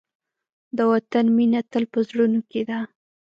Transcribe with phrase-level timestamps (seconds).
[0.77, 2.79] د وطن مینه تل په زړونو کې ده.